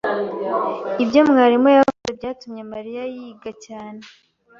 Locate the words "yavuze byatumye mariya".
1.77-3.01